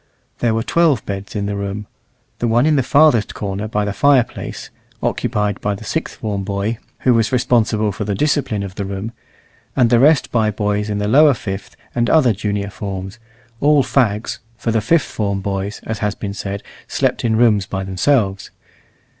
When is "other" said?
12.09-12.33